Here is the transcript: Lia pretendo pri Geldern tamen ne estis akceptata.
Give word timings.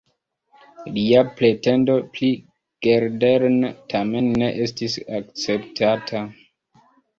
Lia 0.95 1.19
pretendo 1.41 1.97
pri 2.15 2.29
Geldern 2.87 3.61
tamen 3.95 4.33
ne 4.43 4.51
estis 4.67 4.99
akceptata. 5.21 6.27